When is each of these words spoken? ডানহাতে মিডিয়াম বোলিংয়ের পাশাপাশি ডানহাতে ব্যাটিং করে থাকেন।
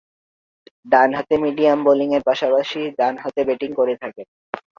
ডানহাতে 0.85 1.35
মিডিয়াম 1.43 1.79
বোলিংয়ের 1.85 2.23
পাশাপাশি 2.29 2.81
ডানহাতে 2.99 3.41
ব্যাটিং 3.47 3.69
করে 3.79 3.93
থাকেন। 4.01 4.27